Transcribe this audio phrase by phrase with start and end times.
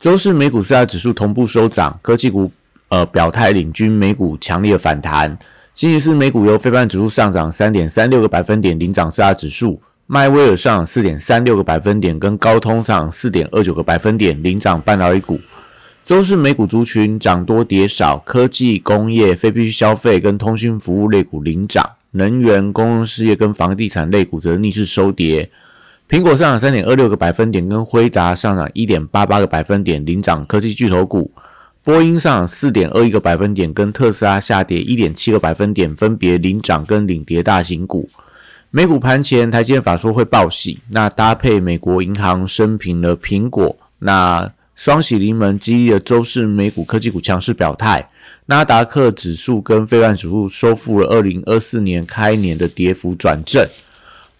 [0.00, 2.50] 周四美股四大指数同步收涨，科技股
[2.88, 5.38] 呃表态领军美股强烈反弹。
[5.74, 15.38] 星期四美股由非半指数上涨三点三六个百分点领涨四大指数，迈威尔上涨四点三六个百分点，跟高通上涨四点二九个百分点领涨半导体股。
[16.02, 25.50] 周四美股族群涨多跌少，科技、工业、非必需消费跟通讯服务类股领涨，能源、公用事业跟房地产类股则逆势收跌。
[26.10, 31.30] 苹果上涨三点二六个百分点，跟辉达上涨一点八八个百分点领涨科技巨头股。
[31.84, 38.08] 波音上涨四点二一个百分点，跟特斯拉下跌一点七个百分点，分别领涨跟领跌大型股。
[38.72, 48.10] 美股盘前，台积电法说会报喜，那搭配美国银行升平了苹果，那双喜临门，激励了周四美股科技股强势表态。
[48.46, 53.64] 纳达克指数跟费曼指数收复了二零二四年开年的跌幅转正。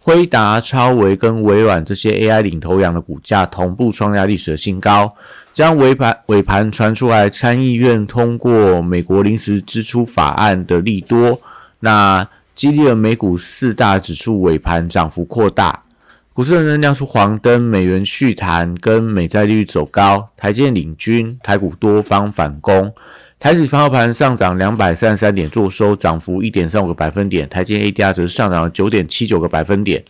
[0.02, 5.14] 辉达、超维跟微软这些 AI 领头羊的股价同步创下历史的新高。
[5.52, 11.38] 将尾盘尾盘传出来，参议院通过美国临时支出法案的利多，
[11.80, 15.82] 那激励了美股四大指数尾盘涨幅扩大。
[16.32, 22.94] 股市仍然亮出黄灯，美元续弹，跟美债利率走高，台建领军，台股多方反攻。
[23.40, 27.48] 台指盘后盘上涨两百三十三点，做收涨幅一点三五个百分点。
[27.48, 30.04] 台积 ADR 则是上涨了九点七九个百分点。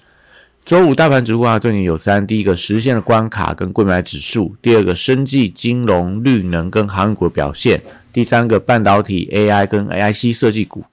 [0.64, 7.78] 周五大盘指数啊，重点有三：第一个实现的关卡跟购买指数；第二个生技、金融、绿能跟航运股的表现；
[8.12, 10.84] 第三个半导体、AI 跟 AIC 设计股。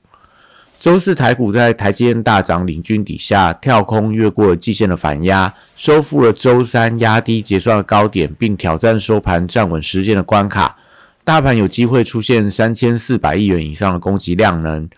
[0.79, 10.77] 周四台股在台积电大涨领军底下，跳空越过了季线的反压，收复了周三压低结算的高点，并挑战收盘站稳时间的关卡。
[11.27, 14.89] 大盘有机会出现三千四百亿元以上的攻击量能。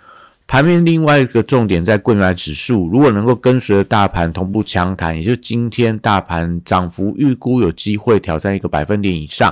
[0.46, 9.52] 盘面另外一个重点在贵买指数，如果能够跟随着大盘同步强弹，也就是今天大盘涨幅预估有机会挑战一个百分点以上。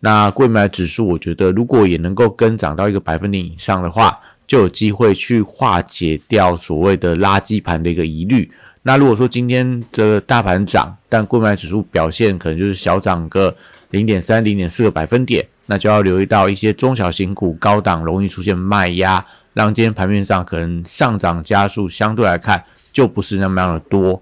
[0.00, 8.50] 那贵买指数，我觉得如果也能够跟涨到一个百分点以上的话，就有机会去化解掉所谓的垃圾盘的一个疑虑。
[8.82, 13.56] 那如果说今天这个大盘涨，但贵买指数表现可能就是小涨个
[13.88, 15.42] 零点三、零点四个百分点。
[15.70, 24.20] 那就要留意到一些中小型股高档容易出现卖压，让今天盘面上可能上涨加速，相对来看就不是那么样的多。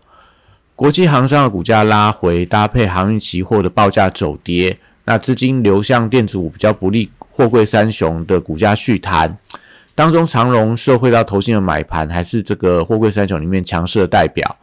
[0.77, 9.39] 国际航商的股价拉回，搭配航运期货的报价走跌，那资金流向电子股比较不利，货柜三雄的股价续弹。
[9.95, 14.55] 当中长荣受惠到投信的买盘，还是这个货柜三雄里面强势的代表。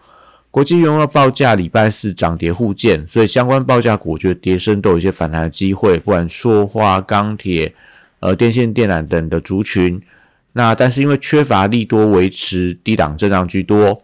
[0.55, 7.73] 国际原油报价礼拜四涨跌互见，所以相关报价股我觉得跌升都有一些反弹的机会，不管塑化、钢铁、
[8.21, 10.01] 呃电线电缆等的族群。
[10.53, 14.01] 那但是因为缺乏利多，维持低档震荡居多。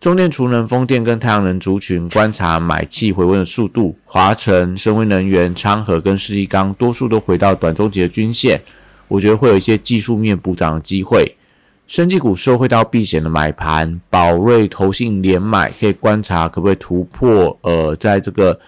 [0.00, 8.58] 中电、储能、风电跟太阳能族群观察买气回温的速度，华晨、深威能源、昌河跟世纪钢多数都回到短中级的均线，
[9.08, 11.36] 我觉得会有一些技术面补涨的机会。
[11.86, 18.58] 生技股受惠到避险的买盘，宝瑞投信连买，可以观察可不可以突破呃，在这个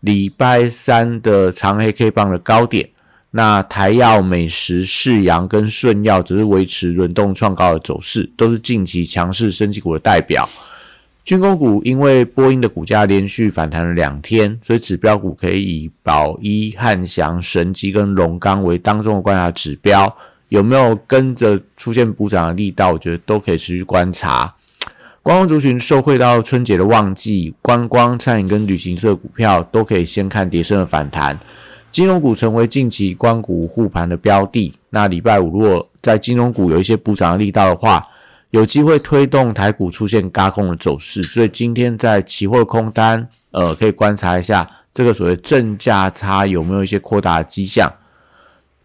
[0.00, 2.88] 礼拜三的长黑 K 棒的高点。
[3.34, 10.48] 那台药、美食、世阳跟顺药只是维持轮动创高的走势，都是近期强势生技股的代表。
[11.24, 20.14] 军工股因为波音的股价连续反弹了两天，所以指标股可以以宝一、汉翔、神机跟龙钢为当中的观察指标。
[20.52, 22.92] 有没有跟着出现补涨的力道？
[22.92, 24.54] 我觉得都可以持续观察。
[25.22, 31.40] 观光族群受惠到春节的旺季，观光、餐饮跟旅行社股票都可以先看跌升的反弹。
[31.90, 34.74] 金融股成为近期光股护盘的标的。
[34.90, 38.04] 那礼拜五如果在金融股有一些补涨的力道的话，
[38.50, 41.22] 有机会推动台股出现嘎空的走势。
[41.22, 47.90] 所以今天在期货空单，呃，可以观察一下这个所谓正价差有没有一些扩大的迹象。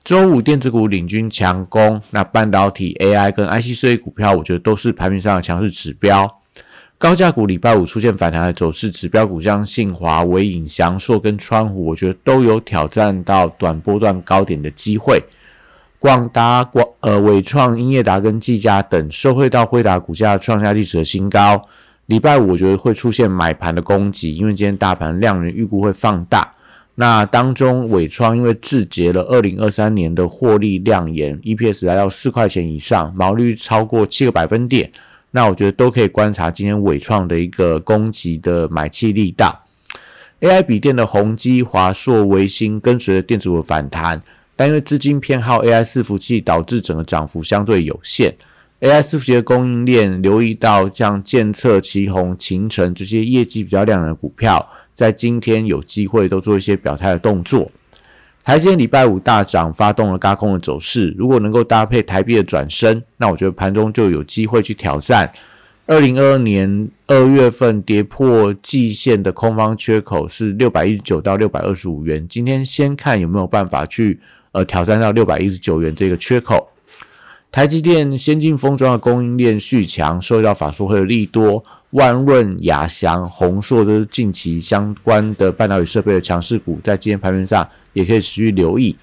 [0.08, 6.40] 周五电子股领军强攻，那半导体、AI 跟 IC 设计股票，我觉得都是盘面上的强势指标。
[6.98, 15.22] 高价股礼拜五出现反弹的走势，指标股像信华、伟影、翔硕跟川湖，我觉得都有挑战到短波段高点的机会。
[16.00, 21.62] 广达、广呃伟创、英业达跟技嘉等，受惠到辉达股价创下历史的新高。
[22.06, 26.54] 礼拜五我觉得会出现买盘的攻击，因为今天大盘量能预估会放大。
[27.00, 34.92] 那当中伟创因为制结了二零二三年的获利亮眼，EPS 来到四块钱以上，毛利率超过七个百分点。
[35.30, 39.56] 那我觉得都可以观察今天伟创的一个攻击的买气力大。
[40.42, 44.20] AI 笔电的宏基、华硕、微星跟随着电子股反弹，
[44.56, 48.36] 但因为资金偏好 AI 伺服器，导致整个涨幅相对有限。
[48.82, 54.68] AI 伺服器的供应链留意到像建策、旗宏、秦城这些业绩比较亮眼的股票。
[54.98, 57.72] 在今天有机会都做一些表态的动作。
[58.44, 61.14] 台积礼拜五大涨，发动了高空的走势。
[61.16, 65.32] 如果能够搭配台币的转升，那我觉得盘中就有机会去挑战
[65.86, 72.26] 二零二二年二月份跌破季线的空方缺口是六百一十九到六百二十五元。
[72.28, 74.20] 今天先看有没有办法去
[74.52, 76.70] 呃挑战到六百一十九元这个缺口。
[77.52, 81.64] 台积电先进封装的供应链续强，受到法说会的利多。
[81.92, 88.96] 万润、亚翔、宏硕都是近期相关的半导体设备的强势股，在今天盘面上也可以持续留意。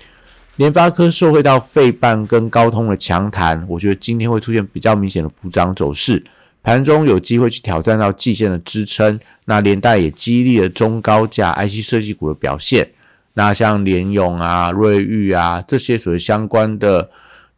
[0.57, 6.23] 联发科受惠到费半跟高通的强弹，我觉得今天会出现比较明显的补涨走势，
[6.63, 9.19] 盘中有机会去挑战到季线的支撑。
[9.47, 12.89] 那连带也激励了中高价 IC 设计股的表现。
[13.33, 17.11] 那像联咏啊、瑞昱啊这些所谓相关的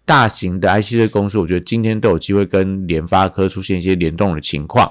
[0.07, 4.91] 大型的 IC 的公司，我觉得今天都有机会跟联发科出现一些联动的情况。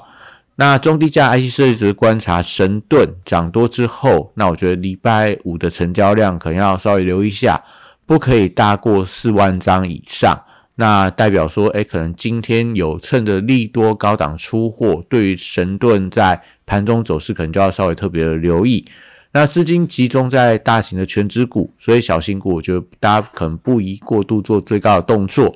[0.57, 7.61] 那中低价 IC 设计值观察神盾涨多之后，那我觉得礼拜五的成交量可能要稍微留意一下，
[8.05, 10.43] 不可以大过四万张以上。
[10.75, 18.85] 那代表说，哎，可能今天有趁着利多高档出货，对于神盾在盘中走势可能就要稍微特别的留意。
[19.33, 25.53] 那资金集中在大型的全值股，所以小型股我觉得大家可能不宜过度做最高的动作。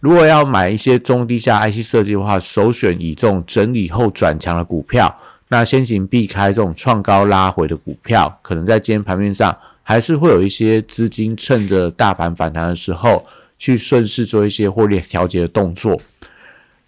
[0.00, 5.14] 如果要买一些中低价 IC 设计的话，首选以这种整理后转强的股票。
[5.48, 13.26] 那先行避开这种创高拉回的股票，可能在今天盘面上还是会有一些资金趁着大盘反弹的时候，
[13.58, 16.00] 去顺势做一些获利调节的动作。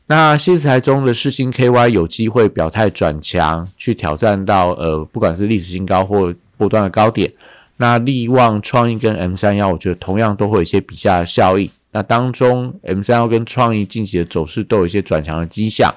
[0.07, 7.31] 那新材中的世星 KY 有机会表态转强，去挑战到呃，不管是历史新高或波段的高点。
[7.79, 11.69] 那力旺创意跟 M 三幺，我觉得同样都会有一些比价的效应。
[11.93, 15.95] 那当中，M 三幺跟创意近期的走势都有一些转强的迹象。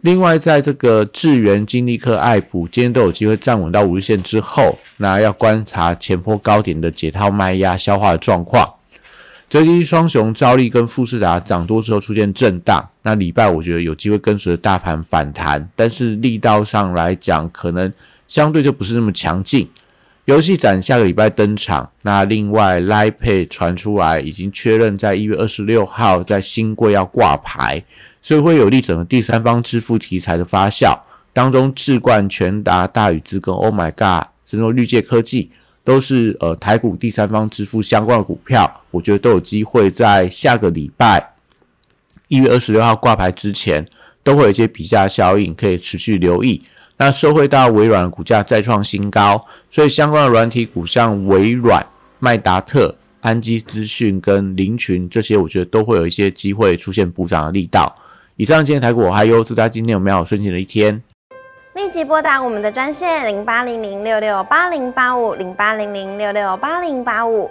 [0.00, 8.68] 另外，在这个智源、金利科、爱普今天都有机会站稳到五日线之后，那要观察前坡高点的解套卖压消化的状况。
[9.48, 17.92] 这期双雄兆利跟富士达涨多之后出现震荡，那礼拜我觉得有机会跟随着大盘反弹，但是力道上来讲，可能
[18.26, 19.68] 相对就不是那么强劲。
[20.26, 27.84] 游戏展下个礼拜登场，那另外 Lipay 传出来已经确认在一月二十六号在新贵要挂牌，
[28.22, 30.98] 所以会有利整个第三方支付题材的发酵。
[31.34, 35.50] 当中智冠、全达、大宇资跟 Oh My God，甚至绿界科技
[35.82, 41.34] 都是呃台股第三方支付相关的股票，我觉得都有机会在下个礼拜
[42.28, 43.86] 一月二十六号挂牌之前，
[44.22, 46.62] 都会有一些比价效应，可以持续留意。
[46.96, 51.84] 那收回到微软股价再创新高，所以相关的软体股像微软、
[52.20, 57.92] 麦达特、安基资讯跟林群这些，我觉得都会有一些机会出现补涨的力道。
[58.36, 61.02] 以上今天台股，还有祝大家今天有美好顺心的一天。
[61.74, 67.50] 立即拨打我们的专线零八零零六六八零八五零八零零六六八零八五。